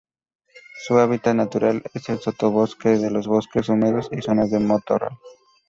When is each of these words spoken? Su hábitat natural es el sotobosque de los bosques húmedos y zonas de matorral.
Su 0.87 0.97
hábitat 0.97 1.35
natural 1.35 1.83
es 1.93 2.09
el 2.09 2.19
sotobosque 2.19 2.97
de 2.97 3.11
los 3.11 3.27
bosques 3.27 3.69
húmedos 3.69 4.09
y 4.11 4.23
zonas 4.23 4.49
de 4.49 4.57
matorral. 4.59 5.11